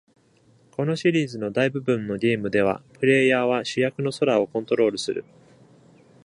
[0.71, 5.23] このシリーズの大部分のゲームでは、プレイヤーは主役のソラをコントロールする。